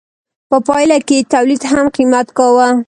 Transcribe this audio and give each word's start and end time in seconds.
په 0.49 0.57
پایله 0.67 0.97
کې 1.07 1.15
یې 1.19 1.27
تولید 1.33 1.61
هم 1.71 1.85
قیمت 1.95 2.27
کاوه. 2.37 2.67